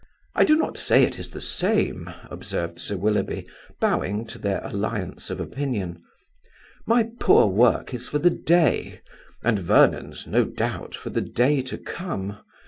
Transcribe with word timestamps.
"I 0.33 0.45
do 0.45 0.55
not 0.55 0.77
say 0.79 1.03
it 1.03 1.19
is 1.19 1.29
the 1.29 1.39
same," 1.39 2.09
observed 2.31 2.79
Sir 2.79 2.97
Willoughby, 2.97 3.45
bowing 3.79 4.25
to 4.29 4.39
their 4.39 4.65
alliance 4.65 5.29
of 5.29 5.39
opinion. 5.39 6.01
"My 6.87 7.09
poor 7.19 7.45
work 7.45 7.93
is 7.93 8.07
for 8.07 8.17
the 8.17 8.31
day, 8.31 9.01
and 9.43 9.59
Vernon's, 9.59 10.25
no 10.25 10.43
doubt, 10.45 10.95
for 10.95 11.11
the 11.11 11.21
day 11.21 11.61
to 11.61 11.77
come. 11.77 12.39